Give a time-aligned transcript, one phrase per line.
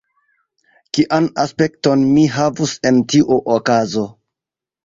[0.97, 4.09] Kian aspekton mi havus en tiu okazo?